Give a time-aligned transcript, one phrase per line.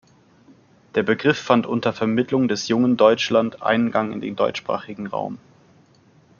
[0.95, 5.37] Der Begriff fand unter Vermittlung des Jungen Deutschland Eingang in den deutschsprachigen Raum.